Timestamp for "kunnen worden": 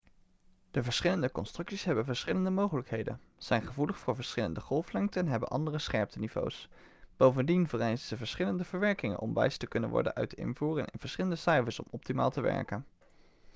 9.67-10.15